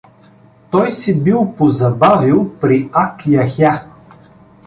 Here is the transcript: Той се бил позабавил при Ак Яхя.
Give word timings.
Той 0.71 0.91
се 0.91 1.17
бил 1.17 1.53
позабавил 1.57 2.55
при 2.61 2.89
Ак 2.93 3.25
Яхя. 3.27 3.83